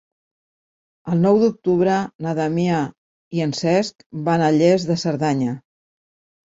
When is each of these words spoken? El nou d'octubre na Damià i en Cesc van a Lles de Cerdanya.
El 1.15 1.21
nou 1.25 1.37
d'octubre 1.43 1.99
na 2.27 2.35
Damià 2.41 2.81
i 3.39 3.45
en 3.49 3.55
Cesc 3.61 4.11
van 4.31 4.49
a 4.49 4.53
Lles 4.59 4.91
de 4.93 5.01
Cerdanya. 5.07 5.57